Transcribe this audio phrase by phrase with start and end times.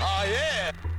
[0.00, 0.97] Oh yeah!